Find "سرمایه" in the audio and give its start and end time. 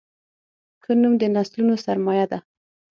1.85-2.25